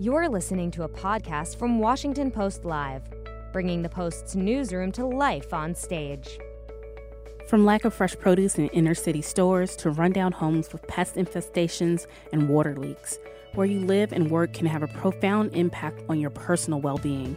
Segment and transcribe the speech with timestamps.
[0.00, 3.02] You're listening to a podcast from Washington Post Live,
[3.52, 6.38] bringing the Post's newsroom to life on stage.
[7.48, 12.06] From lack of fresh produce in inner city stores to rundown homes with pest infestations
[12.32, 13.18] and water leaks,
[13.54, 17.36] where you live and work can have a profound impact on your personal well being.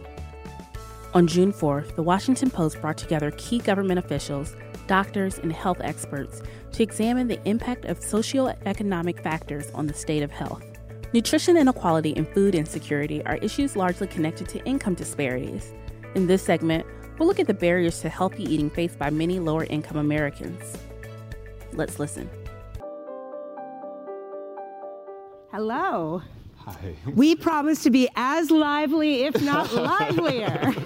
[1.14, 4.54] On June 4th, the Washington Post brought together key government officials,
[4.86, 10.30] doctors, and health experts to examine the impact of socioeconomic factors on the state of
[10.30, 10.71] health.
[11.14, 15.74] Nutrition inequality and food insecurity are issues largely connected to income disparities.
[16.14, 16.86] In this segment,
[17.18, 20.78] we'll look at the barriers to healthy eating faced by many lower income Americans.
[21.74, 22.30] Let's listen.
[25.50, 26.22] Hello.
[26.56, 26.94] Hi.
[27.14, 30.72] We promise to be as lively, if not livelier.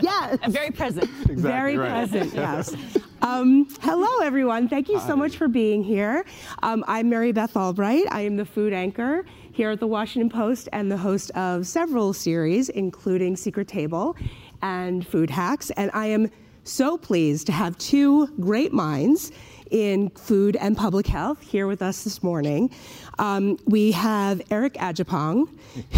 [0.00, 0.38] yes.
[0.48, 1.10] Very present.
[1.22, 2.08] Exactly Very right.
[2.08, 2.76] present, yes.
[3.30, 4.68] Um, hello, everyone.
[4.68, 6.24] Thank you so much for being here.
[6.64, 8.06] Um, I'm Mary Beth Albright.
[8.10, 12.12] I am the food anchor here at the Washington Post and the host of several
[12.12, 14.16] series, including Secret Table
[14.62, 15.70] and Food Hacks.
[15.76, 16.28] And I am
[16.64, 19.30] so pleased to have two great minds
[19.70, 22.70] in food and public health here with us this morning.
[23.18, 25.48] Um, we have Eric Adjepong,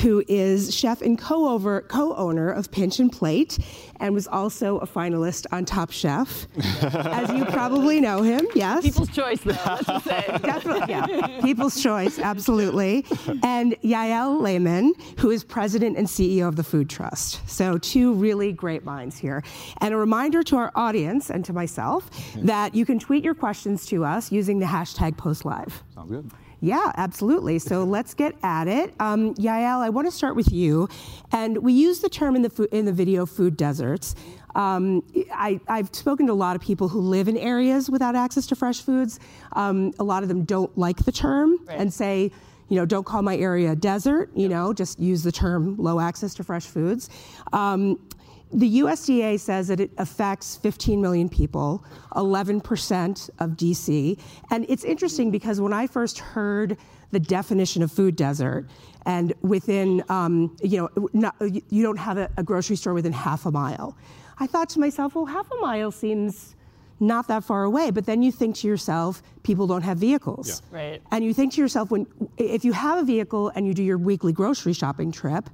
[0.03, 3.59] who is chef and co-over, co-owner of Pinch and Plate,
[4.00, 6.47] and was also a finalist on Top Chef.
[6.83, 8.83] As you probably know him, yes.
[8.83, 9.56] People's choice, though.
[9.65, 9.87] Let's.
[10.43, 11.41] Definitely, yeah.
[11.41, 13.06] People's choice, absolutely.
[13.45, 17.48] And Yael Lehmann, who is president and CEO of the Food Trust.
[17.48, 19.45] So, two really great minds here.
[19.81, 23.61] And a reminder to our audience and to myself that you can tweet your questions
[23.62, 25.72] to us using the hashtag PostLive.
[25.94, 26.30] Sounds good.
[26.60, 27.58] Yeah, absolutely.
[27.58, 28.94] So let's get at it.
[29.00, 30.88] Um, Yael, I want to start with you.
[31.32, 34.14] And we use the term in the, in the video food deserts.
[34.54, 38.46] Um, I, I've spoken to a lot of people who live in areas without access
[38.48, 39.19] to fresh foods.
[39.52, 42.30] Um, a lot of them don't like the term and say,
[42.69, 46.00] you know, don't call my area a desert, you know, just use the term low
[46.00, 47.10] access to fresh foods.
[47.52, 47.98] Um,
[48.53, 54.19] the USDA says that it affects 15 million people, 11% of DC.
[54.50, 56.76] And it's interesting because when I first heard
[57.10, 58.69] the definition of food desert,
[59.04, 63.47] and within, um, you know, not, you don't have a, a grocery store within half
[63.47, 63.97] a mile,
[64.38, 66.55] I thought to myself, well, half a mile seems
[67.00, 67.91] not that far away.
[67.91, 70.62] But then you think to yourself, people don't have vehicles.
[70.72, 70.78] Yeah.
[70.78, 71.03] Right.
[71.10, 72.06] And you think to yourself, when
[72.38, 75.50] if you have a vehicle and you do your weekly grocery shopping trip,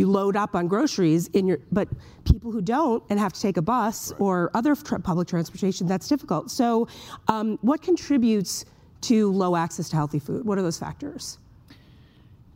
[0.00, 1.86] you load up on groceries in your but
[2.24, 6.08] people who don't and have to take a bus or other tra- public transportation that's
[6.08, 6.88] difficult so
[7.28, 8.64] um, what contributes
[9.00, 11.38] to low access to healthy food what are those factors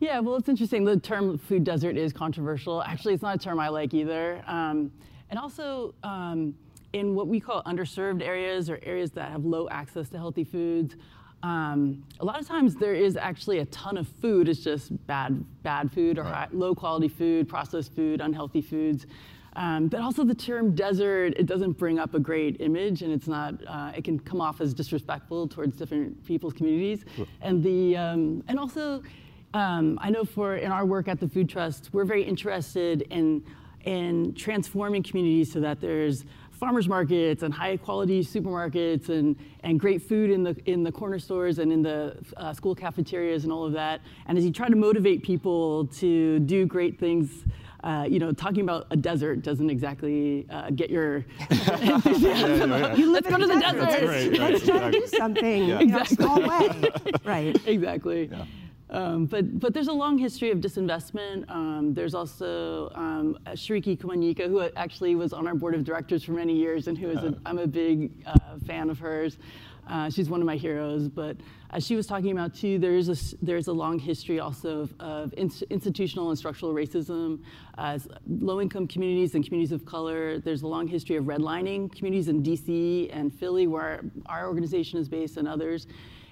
[0.01, 0.85] Yeah, well, it's interesting.
[0.85, 2.83] The term food desert is controversial.
[2.83, 4.43] Actually, it's not a term I like either.
[4.47, 4.93] Um,
[5.31, 6.55] and also, um,
[6.93, 10.97] in what we call underserved areas or areas that have low access to healthy foods,
[11.45, 14.49] um, a lot of times there is actually a ton of food.
[14.49, 19.07] It's just bad, bad food or low quality food, processed food, unhealthy foods.
[19.55, 23.29] Um, but also the term desert, it doesn't bring up a great image, and it's
[23.29, 23.55] not.
[23.69, 27.05] Uh, it can come off as disrespectful towards different people's communities,
[27.43, 29.03] and the um, and also,
[29.53, 33.45] um, I know for in our work at the Food Trust, we're very interested in
[33.85, 40.01] in transforming communities so that there's farmers markets and high quality supermarkets and, and great
[40.03, 43.65] food in the in the corner stores and in the uh, school cafeterias and all
[43.65, 44.01] of that.
[44.27, 47.45] And as you try to motivate people to do great things.
[47.83, 51.17] Uh, you know, talking about a desert doesn't exactly uh, get your
[51.51, 52.97] enthusiasm up.
[52.97, 53.91] you Let's live go in to the desert.
[53.91, 54.09] desert.
[54.09, 55.81] Right, right, let's try to do something Yeah.
[55.81, 56.91] you know, small way
[57.25, 58.31] right exactly.
[58.95, 61.51] Um, but but there's a long history of disinvestment.
[61.51, 66.31] Um, there's also um, Shiriki Kumanyika, who actually was on our board of directors for
[66.33, 69.37] many years, and who is a, I'm a big uh, fan of hers.
[69.89, 71.09] Uh, she's one of my heroes.
[71.09, 71.37] But
[71.71, 74.83] as she was talking about too, there is a s- there's a long history also
[74.83, 77.41] of, of ins- institutional and structural racism.
[77.77, 82.43] As low-income communities and communities of color, there's a long history of redlining communities in
[82.45, 83.11] D.C.
[83.11, 85.89] and Philly, where our organization is based, and others.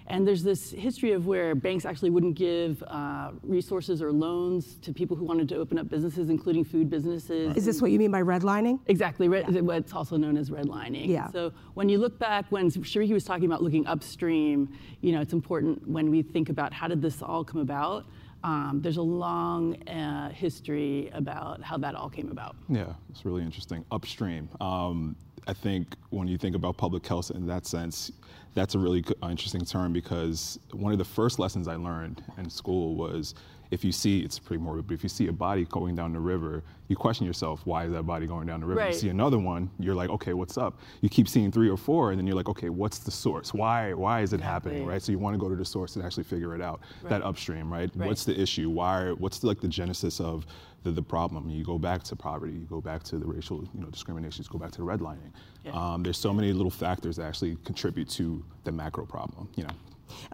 [0.06, 4.92] And there's this history of where banks actually wouldn't give uh, resources or loans to
[4.92, 7.56] people who wanted to open up businesses, including food businesses.
[7.56, 11.06] is this what you mean by redlining Exactly, red, what's also known as redlining.
[11.06, 11.30] Yeah.
[11.30, 14.68] So when you look back, when Shiriki was talking about looking upstream,
[15.00, 18.06] you know, it's important when we think about how did this all come about.
[18.44, 22.56] Um, there's a long uh, history about how that all came about.
[22.68, 23.84] Yeah, it's really interesting.
[23.92, 24.48] Upstream.
[24.60, 25.16] Um,
[25.46, 28.12] I think when you think about public health in that sense,
[28.54, 32.94] that's a really interesting term because one of the first lessons I learned in school
[32.94, 33.34] was
[33.72, 36.20] if you see, it's pretty morbid, but if you see a body going down the
[36.20, 38.80] river, you question yourself, why is that body going down the river?
[38.80, 38.92] Right.
[38.92, 40.78] You see another one, you're like, okay, what's up?
[41.00, 43.54] You keep seeing three or four, and then you're like, okay, what's the source?
[43.54, 45.00] Why, why is it happening, right?
[45.00, 47.72] So you want to go to the source and actually figure it out, that upstream,
[47.72, 47.90] right?
[47.94, 48.08] Right.
[48.08, 48.68] What's the issue?
[48.68, 50.44] Why, what's the, like the genesis of
[50.82, 51.48] the, the problem?
[51.48, 54.58] You go back to poverty, you go back to the racial, you know, discriminations, go
[54.58, 55.32] back to the redlining.
[55.64, 55.72] Yeah.
[55.72, 59.72] Um, there's so many little factors that actually contribute to the macro problem, you know.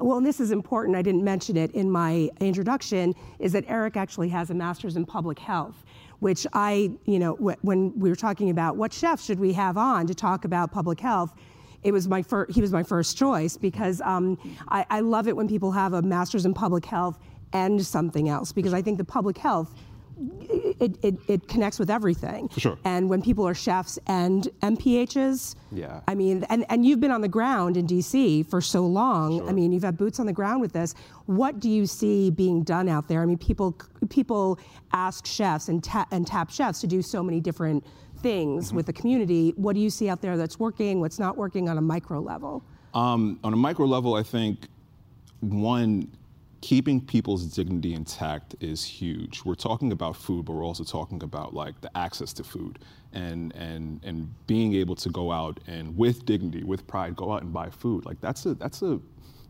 [0.00, 3.96] Well, and this is important, I didn't mention it in my introduction, is that Eric
[3.96, 5.84] actually has a master's in public health,
[6.20, 9.76] which I, you know, wh- when we were talking about what chef should we have
[9.76, 11.34] on to talk about public health,
[11.82, 14.38] it was my fir- he was my first choice because um,
[14.68, 17.18] I, I love it when people have a master's in public health
[17.52, 19.74] and something else because I think the public health
[20.80, 22.48] it, it, it connects with everything.
[22.48, 22.78] For sure.
[22.84, 26.00] And when people are chefs and MPHs, Yeah.
[26.08, 29.48] I mean, and, and you've been on the ground in DC for so long.
[29.48, 30.94] I mean, you've had boots on the ground with this.
[31.26, 33.22] What do you see being done out there?
[33.22, 33.76] I mean, people
[34.08, 34.58] people
[34.92, 37.84] ask chefs and, ta- and tap chefs to do so many different
[38.22, 38.76] things Mm-hmm.
[38.76, 39.52] with the community.
[39.56, 40.98] What do you see out there that's working?
[41.00, 42.64] What's not working on a micro level?
[42.94, 44.66] Um, on a micro level, I think
[45.40, 46.10] one,
[46.60, 49.42] keeping people's dignity intact is huge.
[49.44, 52.78] We're talking about food, but we're also talking about like the access to food
[53.12, 57.42] and and and being able to go out and with dignity, with pride, go out
[57.42, 58.04] and buy food.
[58.04, 59.00] Like that's a that's a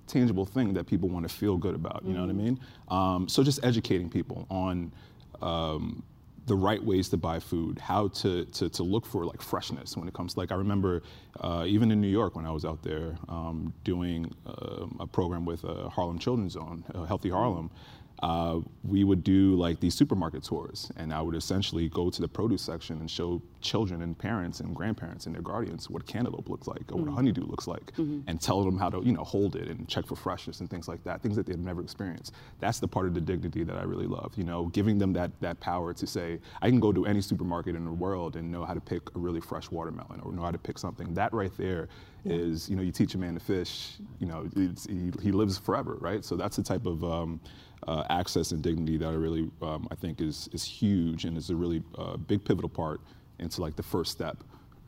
[0.07, 2.03] tangible thing that people want to feel good about.
[2.05, 2.61] You know what I mean?
[2.89, 4.93] Um, so just educating people on.
[5.41, 6.03] Um,
[6.49, 10.09] the right ways to buy food, how to, to, to look for like freshness when
[10.09, 11.03] it comes like I remember
[11.41, 15.45] uh, even in New York when I was out there um, doing um a program
[15.45, 17.71] with uh, Harlem Children's Zone, uh, Healthy Harlem.
[18.21, 22.27] Uh, we would do like these supermarket tours, and I would essentially go to the
[22.29, 26.67] produce section and show children and parents and grandparents and their guardians what cantaloupe looks
[26.67, 27.93] like or what honeydew looks like,
[28.27, 30.89] and tell them how to you know hold it and check for freshness and things
[30.89, 32.33] like that, things that they've never experienced.
[32.59, 34.33] That's the part of the dignity that I really love.
[34.37, 37.77] You know, giving them that that power to say, I can go to any supermarket
[37.77, 40.51] in the world and know how to pick a really fresh watermelon or know how
[40.51, 41.15] to pick something.
[41.15, 41.89] That right there
[42.25, 45.57] is, you know, you teach a man to fish, you know, it's, he, he lives
[45.59, 46.25] forever, right?
[46.25, 47.41] So that's the type of um,
[47.87, 51.51] uh, access and dignity that I really, um, I think is, is huge and is
[51.51, 53.01] a really uh, big pivotal part
[53.39, 54.43] into like the first step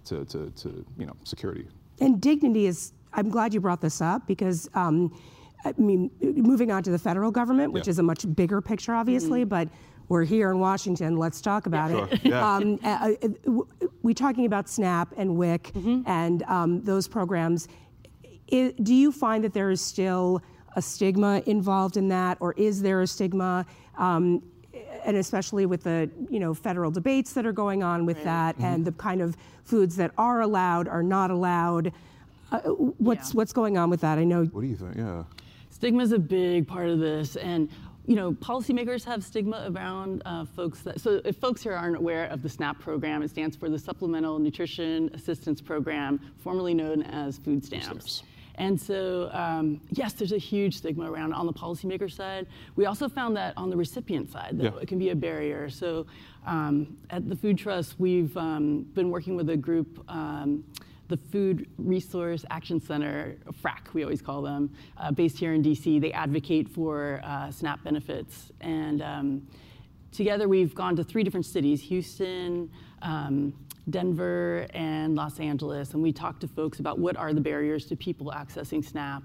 [0.06, 1.66] to, to, to, you know, security.
[2.00, 5.12] And dignity is, I'm glad you brought this up because, um,
[5.64, 7.90] I mean, moving on to the federal government, which Yeah.
[7.90, 9.68] is a much bigger picture, obviously, but
[10.10, 11.16] we're here in Washington.
[11.16, 12.24] Let's talk about Sure, it.
[12.24, 12.54] yeah.
[12.54, 13.28] Um, uh, uh,
[14.02, 15.70] we're talking about SNAP and WIC
[16.04, 17.68] and um, those programs.
[18.52, 20.42] I do you find that there is still
[20.74, 23.64] a stigma involved in that, or is there a stigma?
[23.96, 24.42] Um,
[25.04, 28.84] and especially with the you know federal debates that are going on with that, and
[28.84, 31.92] the kind of foods that are allowed are not allowed.
[32.50, 32.58] Uh,
[32.98, 33.36] what's Yeah.
[33.38, 34.18] what's going on with that?
[34.18, 34.44] I know.
[34.46, 34.96] What do you think?
[34.96, 35.22] Yeah.
[35.70, 37.68] Stigma is a big part of this, and
[38.06, 41.00] you know, policymakers have stigma around uh, folks that.
[41.00, 44.38] So, if folks here aren't aware of the SNAP program, it stands for the Supplemental
[44.38, 47.86] Nutrition Assistance Program, formerly known as food stamps.
[47.86, 48.22] stamps.
[48.56, 52.46] And so, um, yes, there's a huge stigma around on the policymaker side.
[52.76, 54.82] We also found that on the recipient side, though, Yeah.
[54.82, 55.70] it can be a barrier.
[55.70, 56.06] So,
[56.46, 60.04] um, at the Food Trust, we've um, been working with a group.
[61.10, 66.00] The Food Resource Action Center, FRAC, we always call them, uh, based here in DC.
[66.00, 68.52] They advocate for uh, SNAP benefits.
[68.60, 69.48] And um,
[70.12, 72.70] together we've gone to three different cities Houston,
[73.02, 73.52] um,
[73.90, 75.94] Denver, and Los Angeles.
[75.94, 79.24] And we talked to folks about what are the barriers to people accessing SNAP.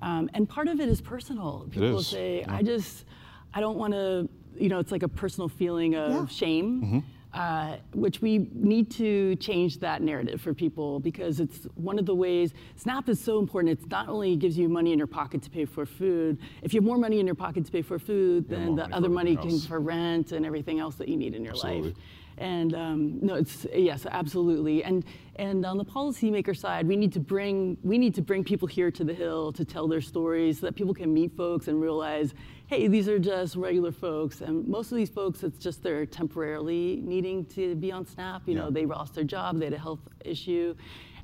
[0.00, 1.68] Um, and part of it is personal.
[1.70, 2.54] People will is, say, yeah.
[2.54, 3.04] I just,
[3.52, 6.26] I don't want to, you know, it's like a personal feeling of Yeah.
[6.26, 6.82] shame.
[6.82, 6.98] Mm-hmm.
[7.34, 12.14] Uh, which we need to change that narrative for people because it's one of the
[12.14, 13.78] ways SNAP is so important.
[13.78, 16.38] It not only gives you money in your pocket to pay for food.
[16.62, 18.94] If you have more money in your pocket to pay for food, then the money
[18.94, 19.66] other money can else.
[19.66, 21.90] for rent and everything else that you need in your Absolutely.
[21.90, 21.98] life.
[22.38, 24.82] And um, no, it's yes, absolutely.
[24.82, 25.04] And
[25.36, 28.90] and on the policymaker side, we need to bring we need to bring people here
[28.92, 32.32] to the Hill to tell their stories so that people can meet folks and realize,
[32.68, 34.42] hey, these are just regular folks.
[34.42, 38.42] And most of these folks, it's just they're temporarily needing to be on SNAP.
[38.46, 40.74] You know, they lost their job, they had a health issue.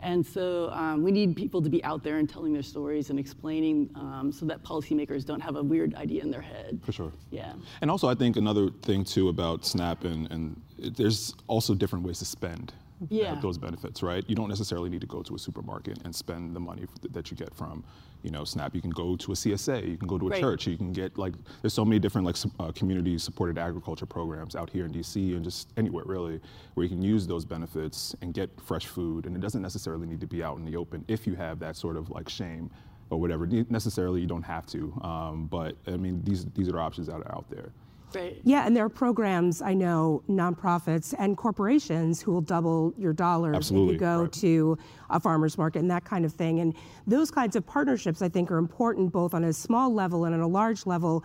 [0.01, 3.19] And so um, we need people to be out there and telling their stories and
[3.19, 6.81] explaining um, so that policymakers don't have a weird idea in their head.
[6.83, 7.13] For sure.
[7.31, 7.53] Yeah.
[7.81, 12.19] And also, I think another thing too about SNAP and, and there's also different ways
[12.19, 12.73] to spend
[13.11, 13.35] Yeah.
[13.41, 14.25] those benefits, right?
[14.29, 17.37] You don't necessarily need to go to a supermarket and spend the money that you
[17.37, 17.85] get from,
[18.23, 18.75] you know, SNAP.
[18.75, 20.41] You can go to a CSA, you can go to a Right.
[20.41, 24.71] church, you can get like there's so many different like uh, community-supported agriculture programs out
[24.71, 26.41] here in DC and just anywhere really
[26.75, 29.27] where you can use those benefits and get fresh food.
[29.27, 31.77] And it doesn't necessarily need to be out in the open if you have that
[31.77, 32.71] sort of like shame
[33.11, 33.47] or whatever.
[33.47, 34.93] Ne- Necessarily, you don't have to.
[35.03, 37.71] Um, but I mean, these these are options that are out there.
[38.15, 38.41] Right.
[38.45, 43.57] Yeah, and there are programs I know, nonprofits and corporations who will double your dollars
[43.57, 44.33] Absolutely, if you go right.
[44.33, 44.79] to
[45.11, 46.61] a farmers market and that kind of thing.
[46.61, 46.75] And
[47.07, 50.41] those kinds of partnerships, I think, are important both on a small level and on
[50.41, 51.25] a large level.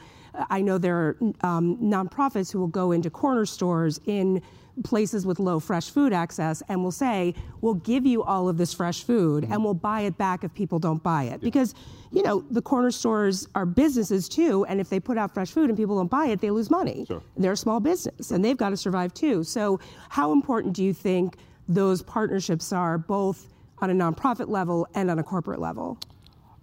[0.50, 4.42] I know there are um, nonprofits who will go into corner stores in
[4.84, 8.74] places with low fresh food access and will say, we'll give you all of this
[8.74, 9.54] fresh food Mm-hmm.
[9.54, 11.42] and we'll buy it back if people don't buy it.
[11.42, 11.74] Because,
[12.12, 15.70] you know, the corner stores are businesses too, and if they put out fresh food
[15.70, 17.06] and people don't buy it, they lose money.
[17.08, 17.22] Sure.
[17.38, 19.44] They're a small business and they've got to survive too.
[19.44, 23.48] So, how important do you think those partnerships are both
[23.80, 25.98] on a nonprofit level and on a corporate level?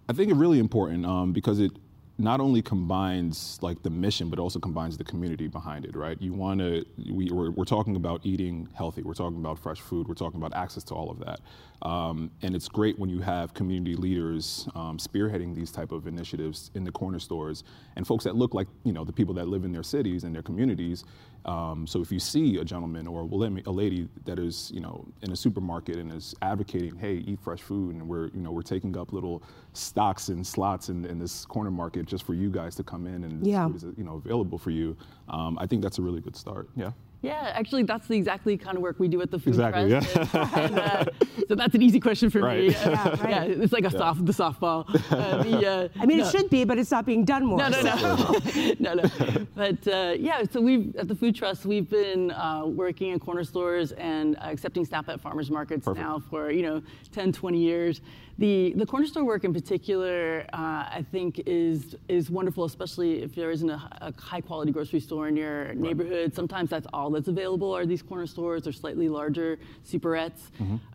[0.09, 1.73] I think it's really important um, because it
[2.19, 6.21] not only combines like the mission, but also combines the community behind it, right?
[6.21, 10.09] You want to, we, we're, we're talking about eating healthy, we're talking about fresh food,
[10.09, 11.41] we're talking about access to all of that.
[11.87, 16.71] Um, and it's great when you have community leaders um, spearheading these type of initiatives
[16.75, 17.65] in the corner stores
[17.97, 20.35] and folks that look like, you know, the people that live in their cities and
[20.35, 21.05] their communities.
[21.45, 23.25] Um, so if you see a gentleman or a
[23.71, 27.95] lady- that is, you know, in a supermarket and is advocating, hey, eat fresh food,
[27.95, 31.71] and we're, you know, we're taking up little stocks and slots in, in this corner
[31.71, 33.67] market just for you guys to come in and this Yeah.
[33.67, 34.97] food is, you know, available for you.
[35.29, 36.69] Um, I think that's a really good start.
[36.75, 36.91] Yeah.
[37.27, 40.35] Yeah, actually, that's the exactly kind of work we do at the Food Exactly, Trust.
[40.57, 41.05] And, uh,
[41.49, 42.45] so that's an easy question for me.
[42.69, 42.87] Right.
[42.87, 43.31] Uh, Yeah, right.
[43.31, 44.85] yeah, it's like a soft, the softball.
[45.17, 46.27] Uh, the, uh, I mean, no.
[46.27, 47.59] it should be, but it's not being done more.
[47.59, 49.47] No, no, no, no, no.
[49.55, 53.45] But uh, yeah, so we've at the Food Trust we've been uh, working in corner
[53.45, 56.05] stores and uh, accepting staff at farmers markets Perfect.
[56.05, 58.01] now for you know 10, 20 years.
[58.39, 60.57] The the corner store work in particular, uh,
[60.99, 65.27] I think, is is wonderful, especially if there isn't a, a high quality grocery store
[65.29, 66.35] in your neighborhood.
[66.35, 69.59] Sometimes that's all that's available are these corner stores or slightly larger
[69.91, 70.41] superettes.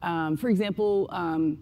[0.04, 1.08] Um, for example.
[1.12, 1.58] Um,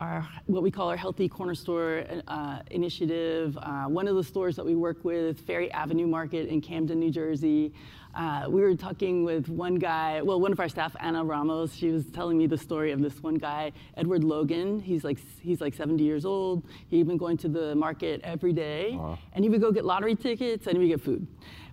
[0.00, 3.56] our what we call our healthy corner store uh, initiative.
[3.58, 7.10] Uh, one of the stores that we work with, Ferry Avenue Market in Camden, New
[7.10, 7.72] Jersey.
[8.14, 11.72] Uh, we were talking with one guy, well, one of our staff, Anna Ramos.
[11.74, 14.80] She was telling me the story of this one guy, Edward Logan.
[14.80, 16.64] He's like he's like 70 years old.
[16.88, 18.98] He'd been going to the market every day,
[19.34, 21.26] and he would go get lottery tickets and he would get food.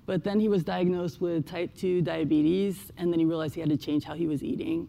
[0.05, 3.69] But then he was diagnosed with type 2 diabetes, and then he realized he had
[3.69, 4.88] to change how he was eating.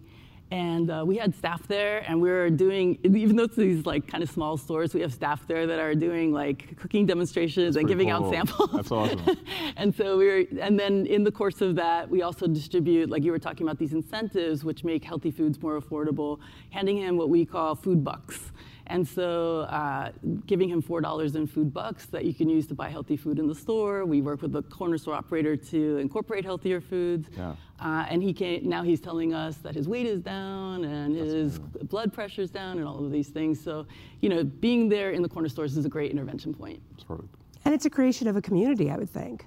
[0.50, 4.07] And uh, we had staff there, and we were doing, even though it's these like
[4.07, 7.87] kind of small stores, we have staff there that are doing like cooking demonstrations and
[7.87, 8.26] giving cool.
[8.26, 8.71] out samples.
[8.73, 9.37] That's awesome.
[9.76, 13.25] and so we were, and then in the course of that, we also distribute, like
[13.25, 16.38] you were talking about, these incentives which make healthy foods more affordable,
[16.71, 18.52] handing him what we call food bucks.
[18.90, 20.12] And so, uh,
[20.47, 23.38] giving him four dollars in food bucks that you can use to buy healthy food
[23.38, 24.04] in the store.
[24.07, 27.28] We work with the corner store operator to incorporate healthier foods.
[27.37, 27.54] Yeah.
[27.80, 31.59] Uh, and he can now he's telling us that his weight is down and his
[31.59, 33.62] blood pressure is down and all of these things.
[33.62, 33.87] So,
[34.21, 36.80] you know, being there in the corner stores is a great intervention point.
[37.07, 37.35] Perfect.
[37.64, 39.45] And it's a creation of a community, I would think.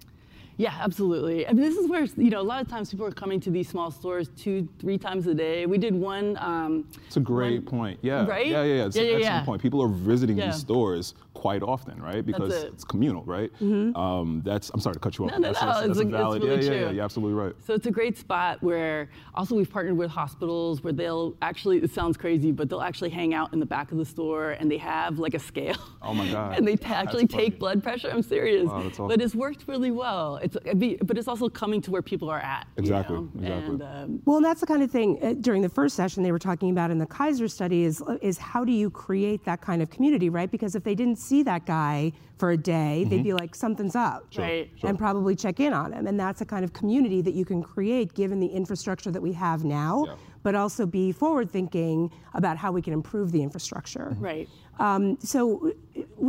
[0.61, 1.47] Yeah, absolutely.
[1.47, 3.49] I mean, this is where you know a lot of times people are coming to
[3.49, 5.65] these small stores two, three times a day.
[5.65, 6.37] We did one.
[6.37, 7.99] Um, It's a great one- point.
[8.03, 8.27] Yeah.
[8.27, 8.45] Right?
[8.45, 8.85] Yeah, yeah, yeah.
[8.85, 9.45] It's Yeah, an yeah, excellent yeah.
[9.45, 9.61] point.
[9.63, 12.25] People are visiting these stores quite often, right?
[12.25, 12.73] Because it.
[12.73, 13.51] it's communal, right?
[13.61, 14.69] Um, that's.
[14.73, 15.31] I'm sorry to cut you off.
[15.31, 16.43] No, no, that's, no, That's, it's that's a- a it's valid.
[16.43, 16.89] really yeah, yeah, yeah.
[16.91, 17.53] You're absolutely right.
[17.65, 21.91] So it's a great spot where also we've partnered with hospitals where they'll actually, it
[21.91, 24.77] sounds crazy, but they'll actually hang out in the back of the store and they
[24.77, 25.77] have like a scale.
[26.01, 26.55] Oh my God.
[26.57, 27.43] and they t- That's actually funny.
[27.45, 28.09] take blood pressure.
[28.11, 28.67] I'm serious.
[28.67, 29.07] Wow, that's awesome.
[29.07, 30.37] But it's worked really well.
[30.37, 32.67] It's, it'd be- but it's also coming to where people are at.
[32.75, 33.29] you Exactly, know?
[33.35, 33.65] exactly.
[33.73, 36.31] And, um, Well, and that's the kind of thing uh, during the first session they
[36.31, 39.81] were talking about in the Kaiser study is, is how do you create that kind
[39.81, 40.51] of community, right?
[40.51, 44.25] Because if they didn't see that guy for a day, they'd be like, something's up.
[44.35, 44.67] Right.
[44.67, 44.77] Mm-hmm.
[44.79, 44.89] Sure.
[44.89, 46.07] And probably check in on him.
[46.07, 49.31] And that's a kind of community that you can create given the infrastructure that we
[49.33, 50.15] have now, Yeah.
[50.41, 54.15] but also be forward thinking about how we can improve the infrastructure.
[54.19, 54.49] right.
[54.79, 55.71] Um, so,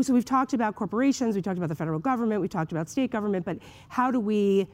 [0.03, 3.11] so we've talked about corporations, we talked about the federal government, we talked about state
[3.11, 3.57] government, but
[3.89, 4.67] how do we?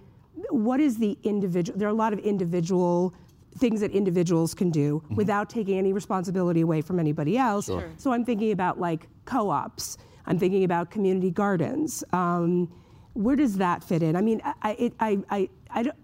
[0.51, 1.79] What is the individual?
[1.79, 3.15] There are a lot of individual
[3.59, 7.67] things that individuals can do without taking any responsibility away from anybody else.
[7.67, 7.89] Sure.
[7.97, 9.99] So I'm thinking about like co-ops.
[10.29, 12.05] I'm thinking about community gardens.
[12.13, 12.71] Um,
[13.15, 14.15] where does that fit in?
[14.15, 15.97] I mean, I, it, I, I, I don't.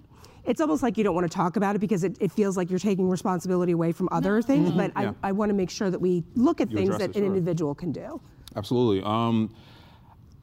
[0.45, 2.69] It's almost like you don't want to talk about it because it, it feels like
[2.69, 4.71] you're taking responsibility away from other things.
[4.73, 5.13] But Yeah.
[5.23, 7.23] I, I want to make sure that we look at You things that it, an
[7.23, 7.27] sure.
[7.27, 8.21] individual can do.
[8.57, 9.03] Absolutely.
[9.05, 9.55] Um,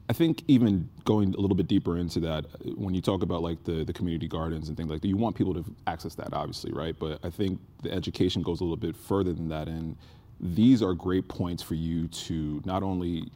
[0.08, 2.46] I think even going a little bit deeper into that,
[2.76, 5.36] when you talk about like the, the community gardens and things like that, you want
[5.36, 6.96] people to access that, obviously, right?
[6.98, 9.96] But I think the education goes a little bit further than that, and
[10.40, 13.30] these are great points for you to not only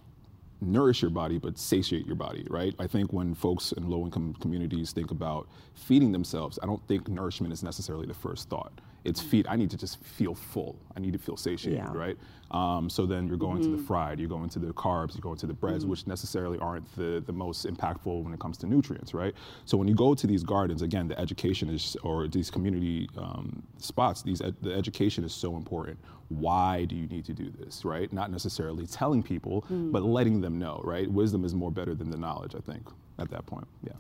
[0.67, 2.75] nourish your body but satiate your body right?
[2.79, 7.09] I think when folks in low income communities think about feeding themselves i don't think
[7.09, 8.73] nourishment is necessarily the first thought
[9.07, 9.47] It's feed.
[9.49, 10.77] I need to just feel full.
[10.97, 11.93] I need to feel satiated, Yeah.
[11.97, 12.17] right?
[12.51, 15.37] Um, so then you're going to the fried, you're going to the carbs, you're going
[15.39, 19.13] to the breads, which necessarily aren't the, the most impactful when it comes to nutrients,
[19.15, 19.35] right?
[19.65, 23.63] So when you go to these gardens, again, the education is, or these community um,
[23.79, 25.99] spots, these ed- the education is so important.
[26.29, 28.13] Why do you need to do this, right?
[28.13, 31.11] Not necessarily telling people, but letting them know, right?
[31.11, 32.87] Wisdom is more better than the knowledge, I think,
[33.19, 33.67] at that point.
[33.83, 33.93] Yeah.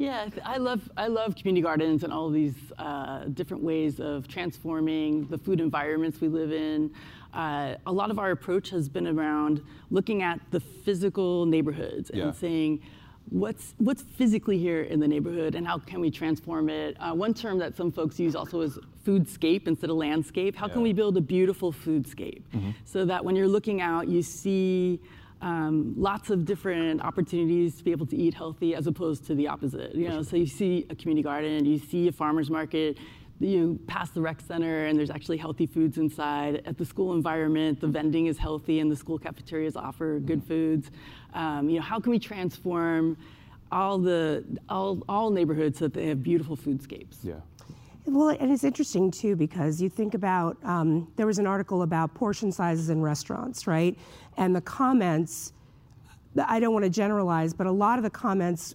[0.00, 5.26] Yeah, I love I love community gardens and all these uh, different ways of transforming
[5.26, 6.90] the food environments we live in.
[7.34, 12.24] Uh, a lot of our approach has been around looking at the physical neighborhoods Yeah.
[12.28, 12.80] and saying.
[13.28, 16.96] What's, what's physically here in the neighborhood and how can we transform it?
[16.98, 18.76] Uh, one term that some folks use also is
[19.06, 20.56] foodscape instead of landscape.
[20.56, 22.42] How can we build a beautiful foodscape
[22.84, 24.98] so that when you're looking out, you see
[25.42, 29.48] um, lots of different opportunities to be able to eat healthy as opposed to the
[29.48, 29.94] opposite.
[29.94, 32.98] You know, so you see a community garden, you see a farmer's market,
[33.38, 36.62] you pass the rec center and there's actually healthy foods inside.
[36.66, 40.90] At the school environment, the vending is healthy and the school cafeterias offer good foods.
[41.32, 43.16] Um, you know, how can we transform
[43.72, 47.16] all the all, all neighborhoods so that they have beautiful foodscapes?
[47.22, 47.34] Yeah.
[48.06, 52.14] Well, and it's interesting too because you think about um, there was an article about
[52.14, 53.96] portion sizes in restaurants, right?
[54.36, 55.52] And the comments,
[56.46, 58.74] I don't want to generalize, but a lot of the comments,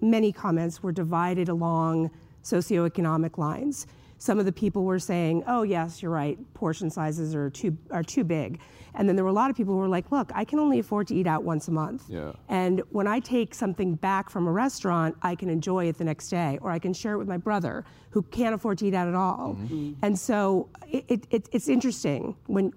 [0.00, 2.10] many comments were divided along
[2.42, 3.86] socioeconomic lines.
[4.24, 6.38] Some of the people were saying, "Oh, yes, you're right.
[6.54, 8.58] Portion sizes are too are too big,"
[8.94, 10.78] and then there were a lot of people who were like, "Look, I can only
[10.78, 12.32] afford to eat out once a month, Yeah.
[12.48, 16.30] and when I take something back from a restaurant, I can enjoy it the next
[16.30, 19.08] day, or I can share it with my brother who can't afford to eat out
[19.08, 19.58] at all.
[19.60, 19.92] Mm-hmm.
[20.00, 22.72] And so it, it, it, it's interesting when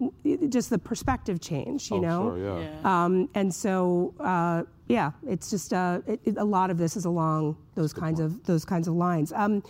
[0.50, 2.22] just the perspective change, you oh, know.
[2.36, 2.60] sure, yeah.
[2.82, 3.06] Yeah.
[3.06, 7.06] Um, and so uh, yeah, it's just uh, it, it- a lot of this is
[7.06, 9.32] along those kinds of those kinds of lines.
[9.32, 9.64] Um,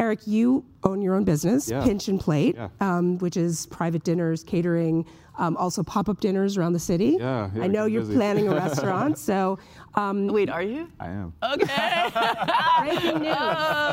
[0.00, 1.84] Eric, you own your own business, Yeah.
[1.84, 2.68] Pinch and Plate, Yeah.
[2.80, 5.06] um, which is private dinners, catering,
[5.38, 7.16] um, also pop-up dinners around the city.
[7.18, 8.14] Yeah, yeah, I know you're busy.
[8.14, 9.58] planning a restaurant, so
[9.94, 10.88] um, Wait, are you?
[10.98, 11.32] I am.
[11.42, 12.10] Okay.
[13.00, 13.36] breaking news.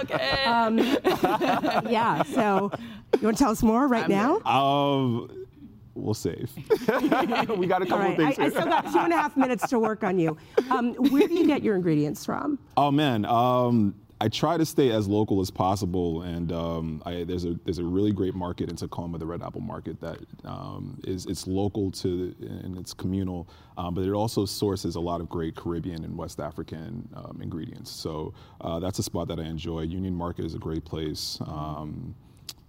[0.04, 0.44] okay.
[0.46, 0.78] Um,
[1.92, 2.24] yeah.
[2.24, 2.72] So,
[3.20, 4.40] you want to tell us more right now?
[4.42, 5.46] Um,
[5.94, 6.52] we'll save.
[6.58, 8.12] we got a couple All right.
[8.12, 10.36] of things I, I still got two and a half minutes to work on you.
[10.72, 12.58] Um, where do you get your ingredients from?
[12.78, 17.44] Oh man, um, I try to stay as local as possible, and um, I, there's
[17.44, 21.26] a there's a really great market in Takoma, the Red Apple Market, that um, is
[21.26, 25.56] it's local to and it's communal, um, but it also sources a lot of great
[25.56, 27.90] Caribbean and West African um, ingredients.
[27.90, 29.82] So uh, that's a spot that I enjoy.
[29.82, 31.40] Union Market is a great place.
[31.48, 32.14] Um,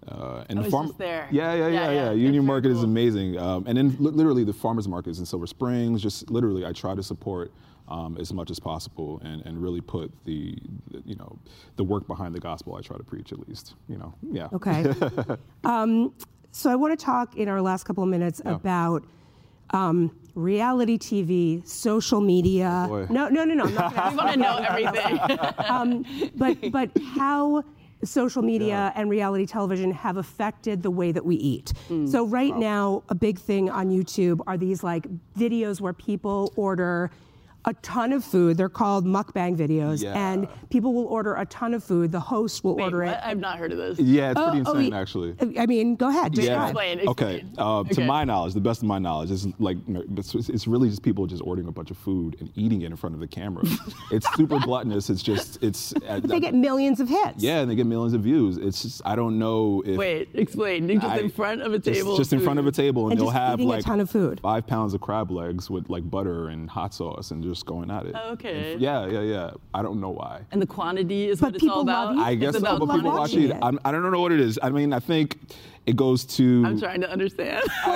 [0.08, 1.28] uh, and I the farm- just there.
[1.30, 2.04] Yeah, yeah, yeah, Yeah, yeah.
[2.04, 2.10] yeah.
[2.12, 3.38] Union very Market is amazing.
[3.38, 6.94] Um, and then li- literally the farmers markets in Silver Springs, just literally I try
[6.94, 7.52] to support
[7.88, 10.56] um, as much as possible and, and really put the,
[10.90, 11.38] the, you know,
[11.76, 14.48] the work behind the gospel I try to preach at least, you know, yeah.
[14.52, 14.92] Okay.
[15.64, 16.14] um,
[16.52, 19.04] so I want to talk in our last couple of minutes about
[19.70, 22.86] um, reality TV, social media.
[22.90, 23.64] Oh, no, no, no, no.
[23.64, 25.18] I'm not gonna We want to know everything.
[25.68, 27.64] um, but but how
[28.04, 31.72] social media and reality television have affected the way that we eat.
[31.88, 32.08] Mm.
[32.08, 37.10] So right now, a big thing on YouTube are these like videos where people order
[37.64, 38.56] a ton of food.
[38.56, 40.14] They're called mukbang videos, Yeah.
[40.32, 42.10] and people will order a ton of food.
[42.10, 43.18] The host will Wait, order it.
[43.22, 43.98] I've not heard of this.
[44.00, 45.34] Yeah, it's pretty Oh, oh, insane y- actually.
[45.58, 46.32] I mean, go ahead.
[46.32, 46.70] describe.
[46.70, 47.36] Explain, Okay.
[47.36, 47.54] explain.
[47.58, 49.76] Uh, To my knowledge, the best of my knowledge, is like
[50.16, 52.96] it's, it's really just people just ordering a bunch of food and eating it in
[52.96, 53.62] front of the camera.
[54.10, 55.08] it's super gluttonous.
[55.10, 55.94] It's just it's.
[56.32, 57.42] They get millions of hits.
[57.42, 58.56] yeah, and they get millions of views.
[58.56, 60.88] It's just I don't know if Wait, explain.
[60.88, 62.16] Just I- in front of a table.
[62.16, 64.08] Just, in front of a table, and, And they'll have eating a like ton of
[64.10, 64.40] food.
[64.40, 68.06] five pounds of crab legs with like butter and hot sauce, and just going at
[68.06, 68.14] it.
[68.14, 68.72] Okay.
[68.72, 69.50] And- yeah, yeah, yeah.
[69.74, 70.42] I don't know why.
[70.52, 72.12] And the quantity is But what it's all people love about.
[72.14, 72.24] eating.
[72.24, 73.50] I It's guess so, about but people watch watching it.
[73.50, 73.56] it.
[73.60, 74.58] I'm, I don't know what it is.
[74.62, 75.38] I mean, I think
[75.84, 77.62] it goes to I'm trying to understand.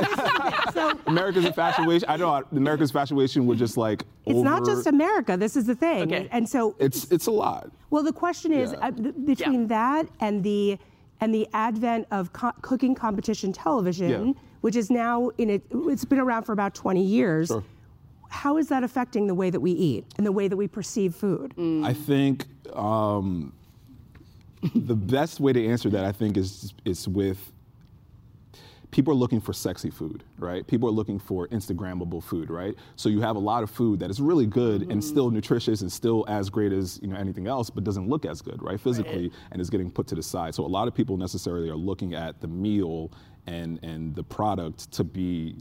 [0.72, 2.06] So America's infatuation.
[2.08, 5.36] I know America's infatuation with just like it's not just America.
[5.36, 6.02] This is the thing.
[6.12, 6.28] Okay.
[6.32, 7.70] And so It's it's a lot.
[7.90, 8.88] Well, the question is Yeah.
[8.88, 9.66] uh, between Yeah.
[9.68, 10.78] that and the
[11.22, 14.32] and the advent of co- cooking competition television, Yeah.
[14.60, 17.48] which is now in it, it's been around for about 20 years.
[17.48, 17.64] Sure.
[18.28, 21.14] How is that affecting the way that we eat and the way that we perceive
[21.14, 21.54] food?
[21.84, 23.52] I think um,
[24.74, 27.52] the best way to answer that, I think, is is with
[28.90, 30.66] people are looking for sexy food, right?
[30.66, 32.74] People are looking for Instagrammable food, right?
[32.96, 35.92] So you have a lot of food that is really good and still nutritious and
[35.92, 38.80] still as great as you know anything else, but doesn't look as good, right?
[38.80, 40.54] Physically, and is getting put to the side.
[40.54, 43.12] So a lot of people necessarily are looking at the meal
[43.46, 45.56] and and the product to be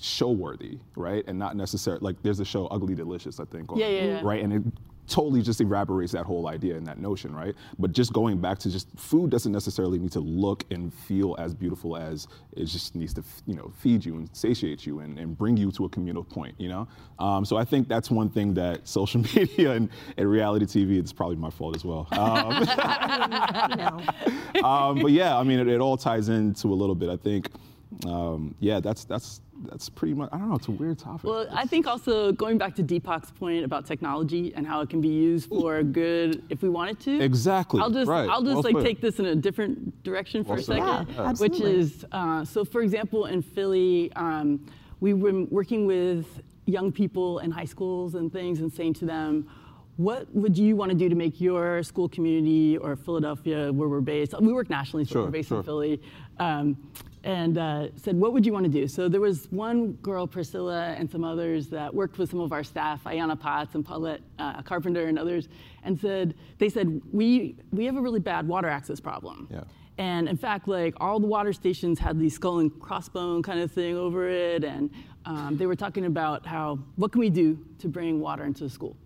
[0.00, 1.24] show worthy, right?
[1.26, 3.72] And not necessarily like there's a show Ugly Delicious, I think.
[3.72, 4.20] on- Yeah, yeah, yeah.
[4.22, 4.62] Right, and it
[5.06, 7.54] totally just evaporates that whole idea and that notion, right?
[7.78, 11.52] But just going back to just food doesn't necessarily need to look and feel as
[11.52, 12.26] beautiful as
[12.56, 15.70] it just needs to, you know, feed you and satiate you and, and bring you
[15.72, 16.88] to a communal point, you know?
[17.18, 21.12] Um, so I think that's one thing that social media and, and reality TV, it's
[21.12, 22.08] probably my fault as well.
[22.12, 22.66] Um,
[24.64, 27.10] um, but yeah, I mean, it, it, all ties into a little bit.
[27.10, 27.50] I think,
[28.06, 31.24] um, yeah, that's, that's, that's pretty much, I don't know, it's a weird topic.
[31.24, 35.00] Well, I think also going back to Deepak's point about technology and how it can
[35.00, 37.20] be used for good if we wanted to.
[37.20, 37.80] Exactly.
[37.80, 38.28] I'll just, right.
[38.28, 38.84] I'll just well like put.
[38.84, 41.08] take this in a different direction for Well a second.
[41.14, 44.66] Yeah, Which is, uh, so for example, in Philly, um,
[45.00, 49.48] we were working with young people in high schools and things and saying to them,
[49.96, 54.00] what would you want to do to make your school community or Philadelphia, where we're
[54.00, 54.34] based?
[54.40, 55.58] We work nationally, so Sure, we're based sure.
[55.58, 56.02] in Philly.
[56.38, 56.76] Um,
[57.24, 58.86] and uh, said, what would you want to do?
[58.86, 62.62] So there was one girl, Priscilla, and some others that worked with some of our
[62.62, 65.48] staff, Ayana Potts and Paulette uh, Carpenter and others,
[65.84, 69.48] and said, they said, we, we have a really bad water access problem.
[69.50, 69.64] Yeah.
[69.96, 73.72] And in fact, like all the water stations had these skull and crossbone kind of
[73.72, 74.90] thing over it, and
[75.24, 78.70] um, they were talking about how what can we do to bring water into the
[78.70, 78.96] school.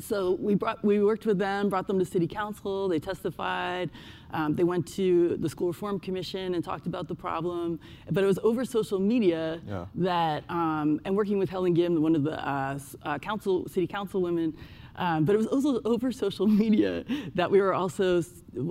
[0.00, 2.88] So we brought, we worked with them, brought them to city council.
[2.88, 3.90] They testified.
[4.32, 7.78] Um, they went to the school reform commission and talked about the problem.
[8.10, 9.86] But it was over social media Yeah.
[9.96, 14.20] that, um, and working with Helen Gym, one of the uh, uh, council, city council
[14.20, 14.54] women.
[14.96, 18.22] Um, but it was also over social media that we were also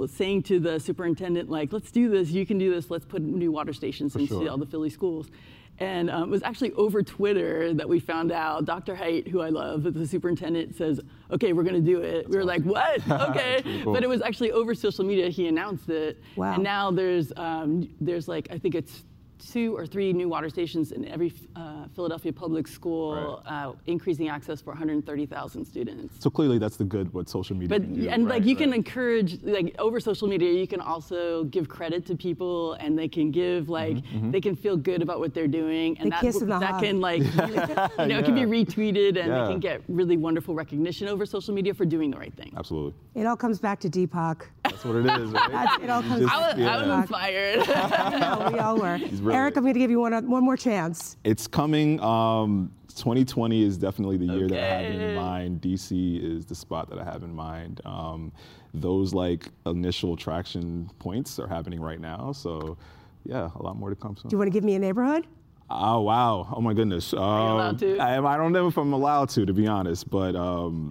[0.08, 2.30] saying to the superintendent, like, let's do this.
[2.30, 2.89] You can do this.
[2.89, 4.49] Let's put new water stations into sure.
[4.49, 5.30] all the Philly schools.
[5.79, 8.95] And um, it was actually over Twitter that we found out Dr.
[8.95, 10.99] Hite, who I love, the superintendent, says,
[11.31, 12.29] okay, we're going to do it.
[12.29, 13.01] we were like, what?
[13.33, 13.62] Okay.
[13.83, 13.93] cool.
[13.93, 15.29] But it was actually over social media.
[15.29, 16.21] He announced it.
[16.36, 16.53] Wow.
[16.53, 19.03] And now there's, um, there's like, I think it's
[19.51, 24.62] two or three new water stations in every uh, Philadelphia public school, uh, increasing access
[24.62, 26.15] for 130,000 students.
[26.19, 27.69] So clearly, that's the good what social media.
[27.69, 30.79] But can do, and like right, you can encourage like over social media, you can
[30.82, 35.01] also give credit to people, and they can give like Mm-hmm, they can feel good
[35.01, 37.19] about what they're doing, and The that kiss and the that can like
[37.99, 39.45] you know it can be retweeted, and Yeah.
[39.45, 42.53] they can get really wonderful recognition over social media for doing the right thing.
[42.58, 42.93] Absolutely.
[43.15, 44.43] It all comes back to Deepak.
[44.63, 45.79] That's what it is, right?
[45.84, 47.60] It all comes Just- I was, to I was inspired.
[47.69, 48.97] I know, we all were.
[49.33, 49.45] Brilliant.
[49.45, 51.17] Eric, I'm going to give you one, one more chance.
[51.23, 51.99] It's coming.
[51.99, 55.61] Um, 2020 is definitely the year that I have in mind.
[55.61, 57.81] DC is the spot that I have in mind.
[57.85, 58.31] Um,
[58.73, 62.31] those like initial traction points are happening right now.
[62.31, 62.77] So,
[63.25, 64.29] yeah, a lot more to come soon.
[64.29, 65.27] Do you want to give me a neighborhood?
[65.69, 66.53] Oh wow!
[66.55, 67.13] Oh my goodness!
[67.13, 67.97] Um, allowed to?
[67.97, 70.89] I, I don't know if I'm allowed to, to be honest, but um,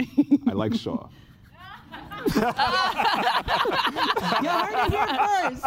[0.48, 1.08] I like Shaw.
[4.42, 5.64] You heard it here first.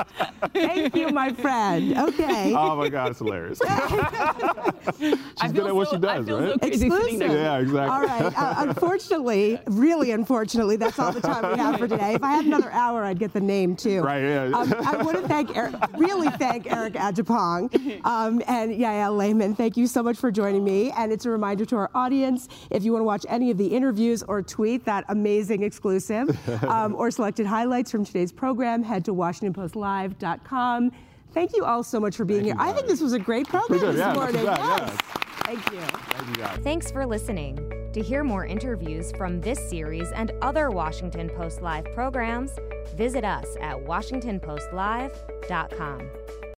[0.54, 1.98] Thank you, my friend.
[1.98, 2.54] Okay.
[2.56, 3.60] Oh my God, it's hilarious.
[5.00, 6.60] She's good feel at what so, she I does, feel right?
[6.62, 7.20] so Exclusive.
[7.20, 7.80] next yeah, exactly.
[7.90, 8.34] All right.
[8.38, 12.14] Uh, unfortunately, really unfortunately, that's all the time we have for today.
[12.16, 14.02] If I had another hour, I'd get the name too.
[14.02, 14.52] Right, yeah.
[14.54, 19.56] Um, I want to thank Eric, really thank Eric Adjepong um, and Yael Lehmann.
[19.56, 20.92] Thank you so much for joining me.
[20.92, 23.68] And it's a reminder to our audience if you want to watch any of the
[23.68, 29.14] interviews or tweet that amazing exclusive um, or selected highlights from today's program, head to
[29.14, 30.92] WashingtonPostLive.com.
[31.34, 32.70] Thank you all so much for being Thank here.
[32.70, 34.46] I think this was a great program good, this yeah, morning.
[34.46, 34.80] bad, yes.
[34.80, 35.16] yeah.
[35.46, 35.80] Thank you.
[35.80, 36.60] Thank you guys.
[36.64, 37.58] Thanks for listening.
[37.94, 42.52] To hear more interviews from this series and other Washington Post Live programs,
[42.96, 46.10] visit us at WashingtonPostLive.com.